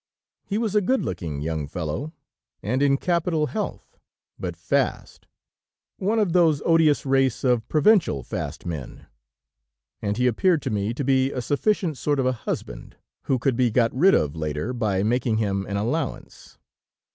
He 0.43 0.57
was 0.57 0.73
a 0.73 0.81
good 0.81 1.03
looking 1.05 1.41
young 1.41 1.67
fellow, 1.67 2.11
and 2.63 2.81
in 2.81 2.97
capital 2.97 3.45
health, 3.45 3.99
but 4.39 4.57
fast; 4.57 5.27
one 5.99 6.17
of 6.17 6.33
those 6.33 6.59
odious 6.65 7.05
race 7.05 7.43
of 7.43 7.67
provincial 7.69 8.23
fast 8.23 8.65
men, 8.65 9.05
and 10.01 10.17
he 10.17 10.25
appeared 10.25 10.63
to 10.63 10.71
me 10.71 10.91
to 10.95 11.03
be 11.03 11.31
a 11.31 11.39
sufficient 11.39 11.99
sort 11.99 12.19
of 12.19 12.25
a 12.25 12.31
husband, 12.31 12.95
who 13.25 13.37
could 13.37 13.55
be 13.55 13.69
got 13.69 13.93
rid 13.93 14.15
of 14.15 14.35
later, 14.35 14.73
by 14.73 15.03
making 15.03 15.37
him 15.37 15.67
an 15.67 15.77
allowance. 15.77 16.57